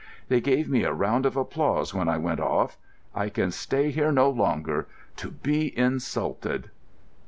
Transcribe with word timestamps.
They 0.29 0.41
gave 0.41 0.67
me 0.67 0.83
a 0.83 0.91
round 0.91 1.27
of 1.27 1.37
applause 1.37 1.93
when 1.93 2.09
I 2.09 2.17
went 2.17 2.39
off. 2.39 2.75
I 3.13 3.29
can 3.29 3.51
stay 3.51 3.91
here 3.91 4.11
no 4.11 4.31
longer, 4.31 4.87
to 5.17 5.29
be 5.29 5.77
insulted." 5.77 6.71